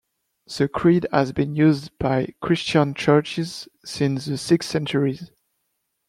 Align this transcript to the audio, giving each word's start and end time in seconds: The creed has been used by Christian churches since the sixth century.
The 0.57 0.67
creed 0.67 1.05
has 1.11 1.31
been 1.31 1.53
used 1.53 1.95
by 1.99 2.33
Christian 2.41 2.95
churches 2.95 3.67
since 3.85 4.25
the 4.25 4.35
sixth 4.39 4.71
century. 4.71 5.19